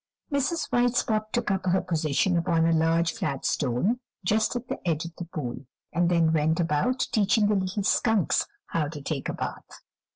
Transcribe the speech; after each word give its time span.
Mrs. 0.33 0.71
White 0.71 0.95
Spot 0.95 1.31
took 1.31 1.51
up 1.51 1.67
her 1.67 1.79
position 1.79 2.35
upon 2.35 2.65
a 2.65 2.71
large 2.71 3.13
flat 3.13 3.45
stone, 3.45 3.99
just 4.25 4.55
at 4.55 4.67
the 4.67 4.79
edge 4.83 5.05
of 5.05 5.15
the 5.17 5.25
pool, 5.25 5.67
and 5.93 6.09
then 6.09 6.33
went 6.33 6.59
about 6.59 7.01
teaching 7.11 7.45
the 7.47 7.55
little 7.55 7.83
skunks 7.83 8.47
how 8.65 8.87
to 8.87 8.99
take 8.99 9.29
a 9.29 9.33
bath. 9.33 9.83